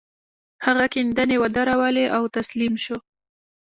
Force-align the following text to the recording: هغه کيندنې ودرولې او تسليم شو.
هغه 0.65 0.85
کيندنې 0.93 1.35
ودرولې 1.41 2.05
او 2.15 2.23
تسليم 2.37 2.73
شو. 2.83 2.97